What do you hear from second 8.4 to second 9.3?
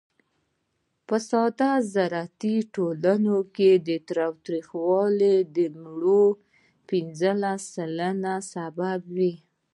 سبب و.